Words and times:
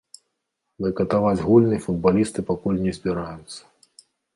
Байкатаваць 0.85 1.43
гульні 1.47 1.79
футбалісты 1.85 2.49
пакуль 2.51 2.85
не 2.87 2.91
збіраюцца. 3.01 3.61